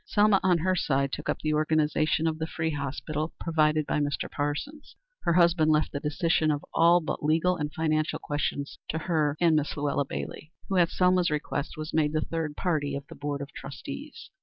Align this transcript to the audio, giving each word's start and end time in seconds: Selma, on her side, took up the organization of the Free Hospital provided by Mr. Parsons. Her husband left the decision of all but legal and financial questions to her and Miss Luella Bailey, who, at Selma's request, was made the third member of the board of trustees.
Selma, 0.03 0.39
on 0.41 0.57
her 0.57 0.75
side, 0.75 1.11
took 1.11 1.29
up 1.29 1.37
the 1.41 1.53
organization 1.53 2.25
of 2.25 2.39
the 2.39 2.47
Free 2.47 2.71
Hospital 2.71 3.33
provided 3.39 3.85
by 3.85 3.99
Mr. 3.99 4.27
Parsons. 4.31 4.95
Her 5.25 5.33
husband 5.33 5.69
left 5.69 5.91
the 5.91 5.99
decision 5.99 6.49
of 6.49 6.65
all 6.73 7.01
but 7.01 7.23
legal 7.23 7.55
and 7.55 7.71
financial 7.71 8.17
questions 8.17 8.79
to 8.89 8.97
her 8.97 9.37
and 9.39 9.55
Miss 9.55 9.77
Luella 9.77 10.05
Bailey, 10.05 10.51
who, 10.69 10.77
at 10.77 10.89
Selma's 10.89 11.29
request, 11.29 11.77
was 11.77 11.93
made 11.93 12.13
the 12.13 12.21
third 12.21 12.55
member 12.65 12.97
of 12.97 13.05
the 13.09 13.13
board 13.15 13.41
of 13.41 13.53
trustees. 13.53 14.31